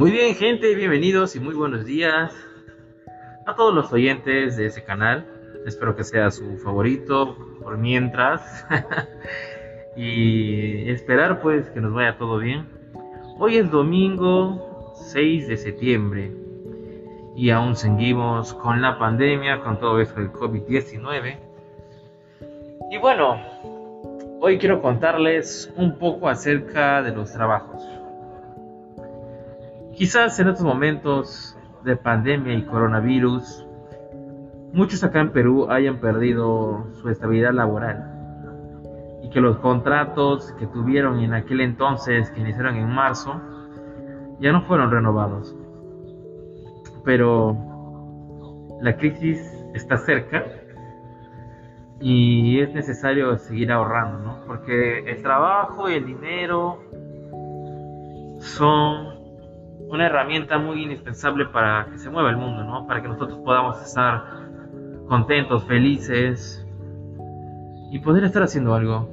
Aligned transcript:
Muy 0.00 0.12
bien, 0.12 0.34
gente, 0.34 0.74
bienvenidos 0.74 1.36
y 1.36 1.40
muy 1.40 1.54
buenos 1.54 1.84
días 1.84 2.32
a 3.44 3.54
todos 3.54 3.74
los 3.74 3.92
oyentes 3.92 4.56
de 4.56 4.64
ese 4.64 4.82
canal. 4.82 5.26
Espero 5.66 5.94
que 5.94 6.04
sea 6.04 6.30
su 6.30 6.56
favorito 6.56 7.36
por 7.62 7.76
mientras. 7.76 8.66
y 9.98 10.88
esperar 10.90 11.42
pues 11.42 11.68
que 11.68 11.82
nos 11.82 11.92
vaya 11.92 12.16
todo 12.16 12.38
bien. 12.38 12.66
Hoy 13.38 13.58
es 13.58 13.70
domingo 13.70 14.94
6 14.94 15.48
de 15.48 15.58
septiembre 15.58 16.32
y 17.36 17.50
aún 17.50 17.76
seguimos 17.76 18.54
con 18.54 18.80
la 18.80 18.98
pandemia, 18.98 19.60
con 19.60 19.78
todo 19.78 20.00
esto 20.00 20.18
del 20.18 20.32
COVID-19. 20.32 21.36
Y 22.90 22.96
bueno, 22.96 23.38
hoy 24.40 24.56
quiero 24.56 24.80
contarles 24.80 25.70
un 25.76 25.98
poco 25.98 26.26
acerca 26.26 27.02
de 27.02 27.14
los 27.14 27.30
trabajos. 27.34 27.99
Quizás 30.00 30.40
en 30.40 30.48
estos 30.48 30.64
momentos 30.64 31.58
de 31.84 31.94
pandemia 31.94 32.54
y 32.54 32.64
coronavirus, 32.64 33.66
muchos 34.72 35.04
acá 35.04 35.20
en 35.20 35.30
Perú 35.30 35.70
hayan 35.70 36.00
perdido 36.00 36.86
su 36.94 37.10
estabilidad 37.10 37.52
laboral 37.52 38.06
y 39.22 39.28
que 39.28 39.42
los 39.42 39.58
contratos 39.58 40.54
que 40.58 40.66
tuvieron 40.66 41.20
en 41.20 41.34
aquel 41.34 41.60
entonces, 41.60 42.30
que 42.30 42.40
iniciaron 42.40 42.76
en 42.76 42.88
marzo, 42.88 43.42
ya 44.40 44.52
no 44.52 44.62
fueron 44.62 44.90
renovados. 44.90 45.54
Pero 47.04 47.58
la 48.80 48.96
crisis 48.96 49.38
está 49.74 49.98
cerca 49.98 50.46
y 52.00 52.58
es 52.58 52.72
necesario 52.72 53.36
seguir 53.36 53.70
ahorrando, 53.70 54.18
¿no? 54.20 54.46
Porque 54.46 55.00
el 55.00 55.22
trabajo 55.22 55.90
y 55.90 55.92
el 55.96 56.06
dinero 56.06 56.78
son 58.38 59.09
una 59.90 60.06
herramienta 60.06 60.58
muy 60.58 60.84
indispensable 60.84 61.46
para 61.46 61.86
que 61.90 61.98
se 61.98 62.10
mueva 62.10 62.30
el 62.30 62.36
mundo, 62.36 62.62
¿no? 62.62 62.86
Para 62.86 63.02
que 63.02 63.08
nosotros 63.08 63.40
podamos 63.44 63.82
estar 63.82 64.24
contentos, 65.08 65.64
felices 65.64 66.64
y 67.90 67.98
poder 67.98 68.22
estar 68.22 68.44
haciendo 68.44 68.74
algo. 68.74 69.08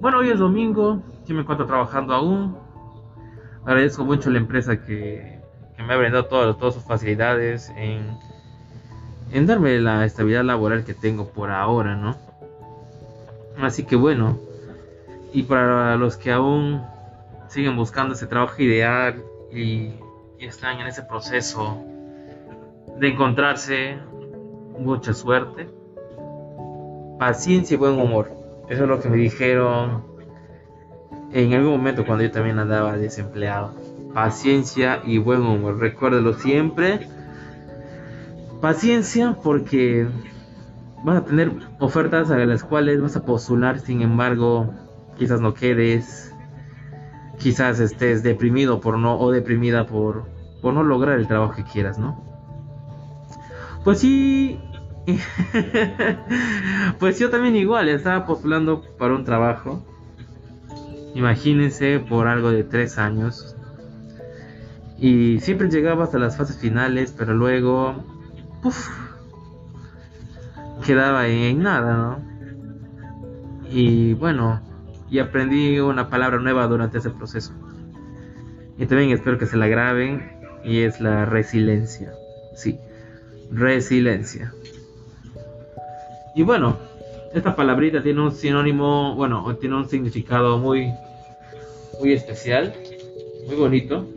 Bueno, 0.00 0.18
hoy 0.18 0.30
es 0.30 0.40
domingo, 0.40 1.02
yo 1.24 1.34
me 1.36 1.42
encuentro 1.42 1.66
trabajando 1.66 2.14
aún. 2.14 2.56
Agradezco 3.64 4.04
mucho 4.04 4.28
a 4.28 4.32
la 4.32 4.38
empresa 4.38 4.84
que, 4.84 5.38
me 5.78 5.94
ha 5.94 5.96
brindado 5.96 6.26
todas, 6.26 6.74
sus 6.74 6.84
facilidades 6.84 7.70
en 7.76 8.18
en 9.32 9.46
darme 9.46 9.78
la 9.78 10.04
estabilidad 10.04 10.42
laboral 10.42 10.84
que 10.84 10.92
tengo 10.92 11.28
por 11.28 11.50
ahora, 11.52 11.94
¿no? 11.94 12.16
Así 13.62 13.84
que 13.84 13.94
bueno, 13.94 14.38
y 15.32 15.44
para 15.44 15.96
los 15.96 16.16
que 16.16 16.32
aún 16.32 16.82
siguen 17.48 17.76
buscando 17.76 18.14
ese 18.14 18.26
trabajo 18.26 18.60
ideal 18.60 19.22
y, 19.52 19.94
están 20.38 20.80
en 20.80 20.86
ese 20.86 21.02
proceso 21.02 21.84
de 22.98 23.08
encontrarse, 23.08 23.98
mucha 24.78 25.12
suerte, 25.12 25.68
paciencia 27.18 27.74
y 27.74 27.78
buen 27.78 28.00
humor. 28.00 28.30
Eso 28.70 28.84
es 28.84 28.88
lo 28.88 29.00
que 29.00 29.10
me 29.10 29.18
dijeron 29.18 30.02
en 31.32 31.52
algún 31.52 31.72
momento 31.72 32.06
cuando 32.06 32.24
yo 32.24 32.30
también 32.30 32.58
andaba 32.58 32.96
desempleado. 32.96 33.74
Paciencia 34.14 35.02
y 35.04 35.18
buen 35.18 35.42
humor. 35.42 35.78
Recuérdelo 35.78 36.32
siempre 36.32 37.06
Paciencia 38.60 39.38
porque 39.42 40.06
vas 41.02 41.16
a 41.16 41.24
tener 41.24 41.50
ofertas 41.78 42.30
a 42.30 42.36
las 42.36 42.62
cuales 42.62 43.00
vas 43.00 43.16
a 43.16 43.24
postular, 43.24 43.80
sin 43.80 44.02
embargo, 44.02 44.74
quizás 45.18 45.40
no 45.40 45.54
quedes, 45.54 46.34
quizás 47.40 47.80
estés 47.80 48.22
deprimido 48.22 48.80
por 48.80 48.98
no 48.98 49.18
o 49.18 49.32
deprimida 49.32 49.86
por, 49.86 50.26
por 50.62 50.74
no 50.74 50.84
lograr 50.84 51.18
el 51.18 51.26
trabajo 51.26 51.54
que 51.54 51.64
quieras, 51.64 51.98
¿no? 51.98 52.22
Pues 53.82 53.98
sí, 53.98 54.60
pues 56.98 57.18
yo 57.18 57.30
también 57.30 57.56
igual, 57.56 57.88
estaba 57.88 58.26
postulando 58.26 58.82
para 58.98 59.14
un 59.14 59.24
trabajo. 59.24 59.82
Imagínense 61.14 61.98
por 61.98 62.28
algo 62.28 62.50
de 62.50 62.62
tres 62.62 62.98
años. 62.98 63.56
Y 64.98 65.40
siempre 65.40 65.70
llegaba 65.70 66.04
hasta 66.04 66.18
las 66.18 66.36
fases 66.36 66.58
finales, 66.58 67.14
pero 67.16 67.34
luego 67.34 68.04
quedaba 70.84 71.26
en 71.26 71.62
nada, 71.62 71.96
¿no? 71.96 72.30
Y 73.70 74.14
bueno, 74.14 74.60
y 75.10 75.18
aprendí 75.18 75.80
una 75.80 76.08
palabra 76.08 76.38
nueva 76.38 76.66
durante 76.66 76.98
ese 76.98 77.10
proceso. 77.10 77.52
Y 78.78 78.86
también 78.86 79.10
espero 79.10 79.38
que 79.38 79.46
se 79.46 79.56
la 79.56 79.66
graben 79.66 80.38
y 80.64 80.80
es 80.80 81.00
la 81.00 81.24
resiliencia. 81.24 82.12
Sí, 82.54 82.78
resiliencia. 83.50 84.52
Y 86.34 86.42
bueno, 86.42 86.78
esta 87.34 87.56
palabrita 87.56 88.02
tiene 88.02 88.22
un 88.22 88.32
sinónimo, 88.32 89.14
bueno, 89.16 89.56
tiene 89.56 89.76
un 89.76 89.88
significado 89.88 90.58
muy 90.58 90.92
muy 92.00 92.12
especial, 92.12 92.72
muy 93.46 93.56
bonito. 93.56 94.08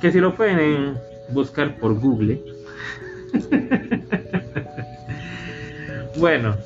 Que 0.00 0.10
si 0.10 0.18
lo 0.18 0.34
pueden 0.34 0.96
buscar 1.30 1.78
por 1.78 2.00
Google, 2.00 2.42
bueno, 6.18 6.56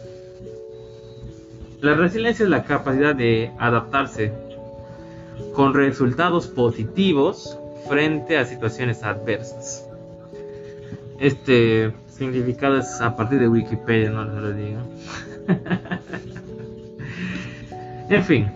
la 1.84 1.93
resiliencia 1.93 2.45
es 2.45 2.49
la 2.49 2.65
capacidad 2.65 3.15
de 3.15 3.53
adaptarse 3.59 4.33
con 5.53 5.75
resultados 5.75 6.47
positivos 6.47 7.59
frente 7.87 8.39
a 8.39 8.47
situaciones 8.47 9.03
adversas. 9.03 9.87
Este 11.21 11.93
significado 12.09 12.78
es 12.78 13.03
a 13.03 13.15
partir 13.15 13.39
de 13.39 13.49
Wikipedia, 13.49 14.09
no 14.09 14.25
se 14.25 14.41
lo 14.41 14.53
digo. 14.55 14.81
en 18.09 18.25
fin, 18.25 18.50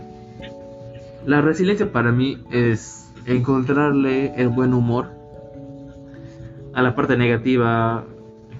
la 1.26 1.42
resiliencia 1.42 1.92
para 1.92 2.10
mí 2.10 2.42
es 2.50 3.12
encontrarle 3.26 4.40
el 4.40 4.48
buen 4.48 4.72
humor 4.72 5.10
a 6.72 6.80
la 6.80 6.94
parte 6.94 7.18
negativa, 7.18 8.04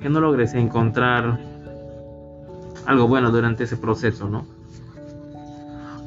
que 0.02 0.10
no 0.10 0.20
logres 0.20 0.52
encontrar 0.52 1.47
algo 2.88 3.06
bueno 3.06 3.30
durante 3.30 3.64
ese 3.64 3.76
proceso, 3.76 4.30
¿no? 4.30 4.46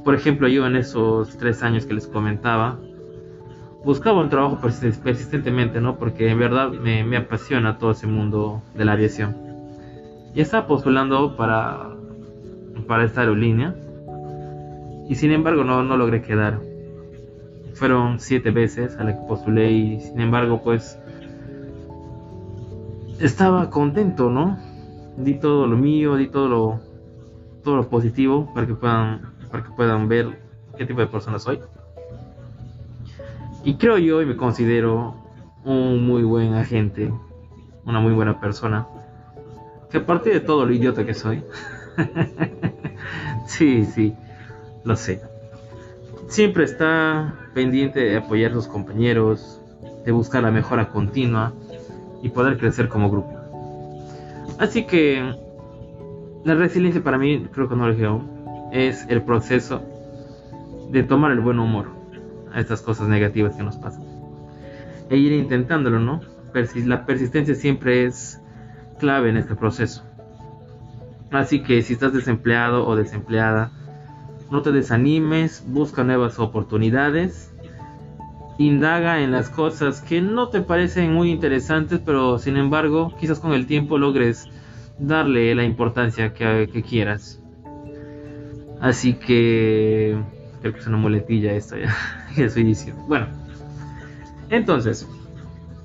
Por 0.03 0.15
ejemplo, 0.15 0.47
yo 0.47 0.65
en 0.65 0.75
esos 0.75 1.37
tres 1.37 1.61
años 1.61 1.85
que 1.85 1.93
les 1.93 2.07
comentaba, 2.07 2.79
buscaba 3.85 4.19
un 4.19 4.29
trabajo 4.29 4.57
persistentemente, 4.59 5.79
¿no? 5.79 5.97
Porque 5.97 6.31
en 6.31 6.39
verdad 6.39 6.71
me, 6.71 7.15
apasiona 7.15 7.77
todo 7.77 7.91
ese 7.91 8.07
mundo 8.07 8.63
de 8.73 8.85
la 8.85 8.93
aviación. 8.93 9.35
Y 10.33 10.41
estaba 10.41 10.65
postulando 10.65 11.37
para, 11.37 11.91
para 12.87 13.03
esta 13.03 13.21
aerolínea. 13.21 13.75
Y 15.07 15.13
sin 15.13 15.31
embargo 15.31 15.63
no, 15.63 15.83
no 15.83 15.97
logré 15.97 16.23
quedar. 16.23 16.61
Fueron 17.75 18.19
siete 18.19 18.49
veces 18.49 18.97
a 18.97 19.03
la 19.03 19.13
que 19.13 19.27
postulé 19.27 19.71
y 19.71 19.99
sin 19.99 20.19
embargo 20.19 20.63
pues 20.63 20.97
estaba 23.19 23.69
contento, 23.69 24.31
¿no? 24.31 24.70
Di 25.17 25.35
todo 25.35 25.67
lo 25.67 25.77
mío, 25.77 26.15
di 26.15 26.27
todo 26.27 26.47
lo, 26.47 26.79
todo 27.63 27.75
lo 27.77 27.89
positivo 27.89 28.51
para 28.53 28.65
que 28.65 28.73
puedan, 28.73 29.33
para 29.51 29.63
que 29.63 29.71
puedan 29.71 30.07
ver 30.07 30.39
qué 30.77 30.85
tipo 30.85 30.99
de 31.01 31.07
persona 31.07 31.39
soy. 31.39 31.59
Y 33.63 33.75
creo 33.75 33.97
yo 33.97 34.21
y 34.21 34.25
me 34.25 34.35
considero 34.35 35.15
un 35.63 36.05
muy 36.05 36.23
buen 36.23 36.53
agente, 36.55 37.13
una 37.85 37.99
muy 37.99 38.13
buena 38.13 38.39
persona. 38.39 38.87
Que 39.89 39.97
aparte 39.97 40.29
de 40.29 40.39
todo 40.39 40.65
lo 40.65 40.73
idiota 40.73 41.05
que 41.05 41.13
soy, 41.13 41.43
sí, 43.45 43.85
sí, 43.85 44.15
lo 44.83 44.95
sé. 44.95 45.21
Siempre 46.27 46.63
está 46.63 47.35
pendiente 47.53 47.99
de 47.99 48.17
apoyar 48.17 48.51
a 48.51 48.53
sus 48.55 48.67
compañeros, 48.67 49.59
de 50.05 50.11
buscar 50.11 50.43
la 50.43 50.51
mejora 50.51 50.89
continua 50.89 51.53
y 52.23 52.29
poder 52.29 52.57
crecer 52.57 52.87
como 52.87 53.11
grupo. 53.11 53.40
Así 54.61 54.85
que 54.85 55.33
la 56.45 56.53
resiliencia 56.53 57.03
para 57.03 57.17
mí, 57.17 57.47
creo 57.51 57.67
que 57.67 57.75
no 57.75 57.89
lo 57.89 58.23
es 58.71 59.07
el 59.09 59.23
proceso 59.23 59.81
de 60.91 61.01
tomar 61.01 61.31
el 61.31 61.39
buen 61.39 61.57
humor 61.57 61.87
a 62.53 62.59
estas 62.59 62.83
cosas 62.83 63.07
negativas 63.07 63.55
que 63.55 63.63
nos 63.63 63.77
pasan. 63.77 64.03
E 65.09 65.17
ir 65.17 65.31
intentándolo, 65.31 65.99
¿no? 65.99 66.21
la 66.85 67.07
persistencia 67.07 67.55
siempre 67.55 68.05
es 68.05 68.39
clave 68.99 69.31
en 69.31 69.37
este 69.37 69.55
proceso. 69.55 70.03
Así 71.31 71.63
que 71.63 71.81
si 71.81 71.93
estás 71.93 72.13
desempleado 72.13 72.85
o 72.85 72.95
desempleada, 72.95 73.71
no 74.51 74.61
te 74.61 74.71
desanimes, 74.71 75.65
busca 75.65 76.03
nuevas 76.03 76.37
oportunidades 76.37 77.50
indaga 78.67 79.21
en 79.21 79.31
las 79.31 79.49
cosas 79.49 80.01
que 80.01 80.21
no 80.21 80.49
te 80.49 80.61
parecen 80.61 81.13
muy 81.13 81.31
interesantes, 81.31 81.99
pero 82.03 82.37
sin 82.39 82.57
embargo, 82.57 83.13
quizás 83.19 83.39
con 83.39 83.53
el 83.53 83.65
tiempo 83.65 83.97
logres 83.97 84.47
darle 84.99 85.53
la 85.55 85.63
importancia 85.63 86.33
que, 86.33 86.83
quieras. 86.87 87.41
Así 88.79 89.13
que 89.13 90.17
creo 90.61 90.73
que 90.73 90.79
es 90.79 90.87
una 90.87 90.97
muletilla 90.97 91.53
esto 91.53 91.77
ya, 91.77 91.95
que 92.35 92.45
estoy 92.45 92.63
diciendo. 92.63 93.03
Bueno, 93.07 93.27
Entonces, 94.49 95.07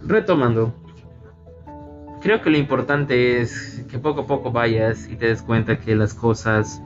retomando, 0.05 0.75
creo 2.21 2.43
que 2.43 2.51
lo 2.51 2.59
importante 2.59 3.41
es 3.41 3.85
que 3.91 3.99
poco 3.99 4.23
a 4.23 4.27
poco 4.27 4.51
vayas 4.51 5.09
y 5.09 5.17
te 5.17 5.27
des 5.27 5.43
cuenta 5.43 5.79
que 5.79 5.95
las 5.95 6.15
cosas 6.15 6.83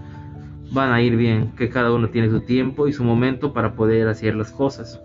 van 0.72 0.92
a 0.92 1.02
ir 1.02 1.16
bien, 1.16 1.52
que 1.56 1.68
cada 1.68 1.92
uno 1.92 2.10
tiene 2.10 2.30
su 2.30 2.40
tiempo 2.40 2.86
y 2.86 2.92
su 2.92 3.02
momento 3.02 3.52
para 3.52 3.74
poder 3.74 4.08
hacer 4.08 4.36
las 4.36 4.52
cosas. 4.52 5.00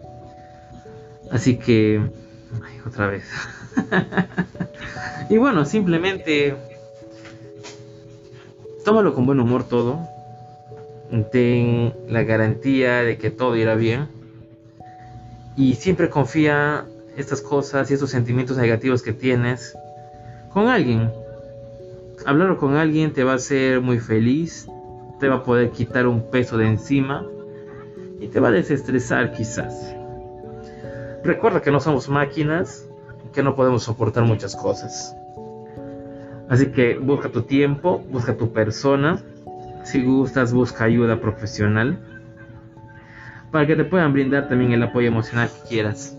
Así 1.31 1.57
que, 1.57 2.01
otra 2.85 3.07
vez. 3.07 3.25
y 5.29 5.37
bueno, 5.37 5.65
simplemente 5.65 6.55
tómalo 8.83 9.13
con 9.13 9.25
buen 9.25 9.39
humor 9.39 9.67
todo. 9.67 10.07
Ten 11.31 11.93
la 12.07 12.23
garantía 12.23 13.03
de 13.03 13.17
que 13.17 13.31
todo 13.31 13.55
irá 13.55 13.75
bien. 13.75 14.07
Y 15.57 15.75
siempre 15.75 16.09
confía 16.09 16.85
estas 17.17 17.41
cosas 17.41 17.89
y 17.89 17.93
estos 17.93 18.09
sentimientos 18.09 18.57
negativos 18.57 19.01
que 19.01 19.13
tienes 19.13 19.77
con 20.53 20.67
alguien. 20.67 21.11
Hablarlo 22.25 22.57
con 22.57 22.75
alguien 22.75 23.13
te 23.13 23.23
va 23.23 23.33
a 23.33 23.35
hacer 23.35 23.81
muy 23.81 23.99
feliz, 23.99 24.67
te 25.19 25.27
va 25.27 25.35
a 25.35 25.43
poder 25.43 25.71
quitar 25.71 26.07
un 26.07 26.29
peso 26.29 26.57
de 26.57 26.67
encima 26.67 27.25
y 28.19 28.27
te 28.27 28.39
va 28.39 28.49
a 28.49 28.51
desestresar 28.51 29.31
quizás. 29.33 29.95
Recuerda 31.25 31.61
que 31.61 31.71
no 31.71 31.79
somos 31.79 32.07
máquinas, 32.07 32.87
que 33.33 33.41
no 33.41 33.55
podemos 33.55 33.83
soportar 33.83 34.23
muchas 34.23 34.55
cosas. 34.55 35.15
Así 36.49 36.67
que 36.67 36.97
busca 36.97 37.29
tu 37.29 37.41
tiempo, 37.41 38.03
busca 38.11 38.37
tu 38.37 38.53
persona. 38.53 39.19
Si 39.83 40.03
gustas, 40.03 40.53
busca 40.53 40.83
ayuda 40.83 41.19
profesional 41.19 41.99
para 43.51 43.67
que 43.67 43.75
te 43.77 43.85
puedan 43.85 44.11
brindar 44.11 44.49
también 44.49 44.73
el 44.73 44.83
apoyo 44.83 45.07
emocional 45.07 45.49
que 45.49 45.69
quieras. 45.69 46.17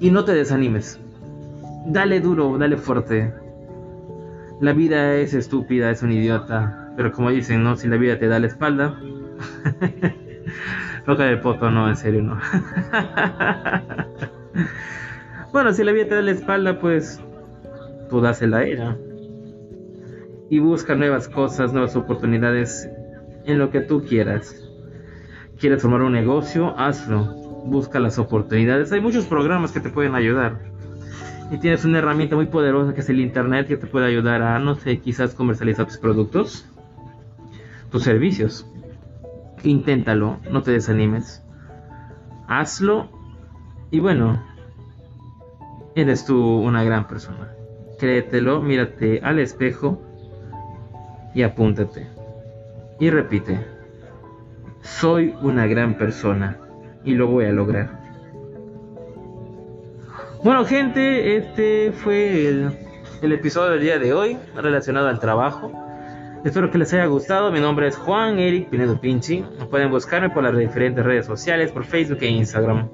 Y 0.00 0.10
no 0.10 0.24
te 0.24 0.32
desanimes. 0.32 0.98
Dale 1.86 2.20
duro, 2.20 2.56
dale 2.58 2.76
fuerte. 2.76 3.34
La 4.60 4.72
vida 4.72 5.14
es 5.16 5.34
estúpida, 5.34 5.90
es 5.90 6.02
un 6.02 6.10
idiota. 6.10 6.92
Pero 6.96 7.12
como 7.12 7.30
dicen, 7.30 7.62
¿no? 7.62 7.76
Si 7.76 7.86
la 7.86 7.98
vida 7.98 8.18
te 8.18 8.28
da 8.28 8.38
la 8.38 8.46
espalda. 8.46 8.98
Toca 11.04 11.28
el 11.28 11.40
poto, 11.40 11.70
no, 11.70 11.88
en 11.88 11.96
serio, 11.96 12.22
no. 12.22 12.40
bueno, 15.52 15.72
si 15.74 15.84
la 15.84 15.92
vida 15.92 16.08
te 16.08 16.14
da 16.14 16.22
la 16.22 16.30
espalda, 16.30 16.80
pues 16.80 17.20
tú 18.08 18.20
dásela 18.20 18.58
a 18.58 18.64
ella. 18.64 18.96
Y 20.48 20.60
busca 20.60 20.94
nuevas 20.94 21.28
cosas, 21.28 21.72
nuevas 21.72 21.96
oportunidades 21.96 22.88
en 23.44 23.58
lo 23.58 23.70
que 23.70 23.80
tú 23.80 24.04
quieras. 24.04 24.64
¿Quieres 25.58 25.82
formar 25.82 26.02
un 26.02 26.12
negocio? 26.12 26.78
Hazlo. 26.78 27.24
Busca 27.66 28.00
las 28.00 28.18
oportunidades. 28.18 28.92
Hay 28.92 29.00
muchos 29.00 29.26
programas 29.26 29.72
que 29.72 29.80
te 29.80 29.90
pueden 29.90 30.14
ayudar. 30.14 30.60
Y 31.50 31.58
tienes 31.58 31.84
una 31.84 31.98
herramienta 31.98 32.36
muy 32.36 32.46
poderosa 32.46 32.94
que 32.94 33.00
es 33.00 33.08
el 33.10 33.20
Internet 33.20 33.68
que 33.68 33.76
te 33.76 33.86
puede 33.86 34.06
ayudar 34.06 34.42
a, 34.42 34.58
no 34.58 34.74
sé, 34.74 35.00
quizás 35.00 35.34
comercializar 35.34 35.86
tus 35.86 35.98
productos, 35.98 36.66
tus 37.90 38.02
servicios. 38.02 38.66
Inténtalo, 39.64 40.38
no 40.50 40.62
te 40.62 40.72
desanimes. 40.72 41.42
Hazlo 42.46 43.08
y 43.90 44.00
bueno, 44.00 44.42
eres 45.94 46.26
tú 46.26 46.38
una 46.38 46.84
gran 46.84 47.08
persona. 47.08 47.50
Créetelo, 47.98 48.60
mírate 48.60 49.20
al 49.22 49.38
espejo 49.38 50.02
y 51.34 51.42
apúntate. 51.42 52.06
Y 53.00 53.10
repite, 53.10 53.58
soy 54.82 55.34
una 55.42 55.66
gran 55.66 55.94
persona 55.94 56.58
y 57.04 57.14
lo 57.14 57.28
voy 57.28 57.46
a 57.46 57.52
lograr. 57.52 58.04
Bueno 60.42 60.64
gente, 60.66 61.36
este 61.36 61.92
fue 61.92 62.48
el, 62.48 62.70
el 63.22 63.32
episodio 63.32 63.70
del 63.70 63.80
día 63.80 63.98
de 63.98 64.12
hoy 64.12 64.36
relacionado 64.54 65.08
al 65.08 65.20
trabajo. 65.20 65.83
Espero 66.44 66.70
que 66.70 66.76
les 66.76 66.92
haya 66.92 67.06
gustado. 67.06 67.50
Mi 67.50 67.58
nombre 67.58 67.88
es 67.88 67.96
Juan 67.96 68.38
Eric 68.38 68.68
Pinedo 68.68 69.00
Pinchi. 69.00 69.42
Pueden 69.70 69.90
buscarme 69.90 70.28
por 70.28 70.42
las 70.42 70.54
diferentes 70.54 71.02
redes 71.02 71.24
sociales, 71.24 71.72
por 71.72 71.84
Facebook 71.84 72.18
e 72.20 72.28
Instagram. 72.28 72.90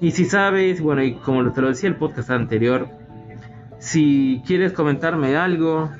Y 0.00 0.12
si 0.12 0.24
sabes, 0.24 0.80
bueno, 0.80 1.02
y 1.02 1.14
como 1.14 1.50
te 1.50 1.60
lo 1.62 1.66
decía 1.66 1.88
el 1.88 1.96
podcast 1.96 2.30
anterior, 2.30 2.86
si 3.80 4.40
quieres 4.46 4.72
comentarme 4.72 5.36
algo 5.36 5.90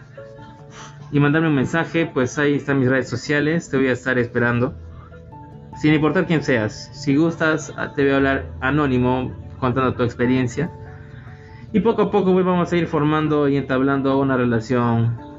y 1.10 1.18
mandarme 1.18 1.48
un 1.48 1.56
mensaje, 1.56 2.06
pues 2.06 2.38
ahí 2.38 2.54
están 2.54 2.78
mis 2.78 2.88
redes 2.88 3.08
sociales. 3.08 3.68
Te 3.68 3.76
voy 3.76 3.88
a 3.88 3.92
estar 3.92 4.16
esperando. 4.20 4.76
Sin 5.76 5.92
importar 5.92 6.28
quién 6.28 6.44
seas. 6.44 6.88
Si 6.92 7.16
gustas, 7.16 7.74
te 7.96 8.02
voy 8.04 8.12
a 8.12 8.16
hablar 8.16 8.46
anónimo 8.60 9.32
contando 9.58 9.94
tu 9.94 10.04
experiencia. 10.04 10.70
Y 11.72 11.80
poco 11.80 12.02
a 12.02 12.10
poco 12.12 12.32
pues, 12.32 12.44
vamos 12.44 12.72
a 12.72 12.76
ir 12.76 12.86
formando 12.86 13.48
y 13.48 13.56
entablando 13.56 14.16
una 14.20 14.36
relación 14.36 15.29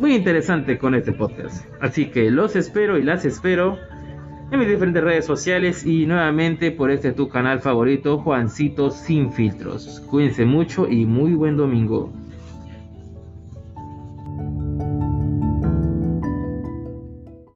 muy 0.00 0.14
interesante 0.14 0.78
con 0.78 0.94
este 0.94 1.12
podcast. 1.12 1.66
Así 1.80 2.06
que 2.06 2.30
los 2.30 2.56
espero 2.56 2.98
y 2.98 3.02
las 3.02 3.26
espero 3.26 3.78
en 4.50 4.58
mis 4.58 4.66
diferentes 4.66 5.04
redes 5.04 5.26
sociales 5.26 5.84
y 5.84 6.06
nuevamente 6.06 6.72
por 6.72 6.90
este 6.90 7.12
tu 7.12 7.28
canal 7.28 7.60
favorito, 7.60 8.18
Juancito 8.18 8.90
Sin 8.90 9.30
Filtros. 9.30 10.00
Cuídense 10.08 10.46
mucho 10.46 10.88
y 10.88 11.04
muy 11.04 11.34
buen 11.34 11.58
domingo. 11.58 12.10